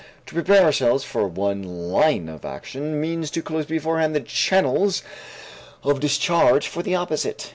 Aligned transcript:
To 0.25 0.33
prepare 0.33 0.63
ourselves 0.65 1.03
for 1.03 1.27
one 1.27 1.61
line 1.91 2.27
of 2.27 2.43
action 2.43 2.99
means 2.99 3.29
to 3.29 3.43
close 3.43 3.67
beforehand 3.67 4.15
the 4.15 4.21
channels 4.21 5.03
of 5.83 5.99
discharge 5.99 6.67
for 6.67 6.81
the 6.81 6.95
opposite. 6.95 7.49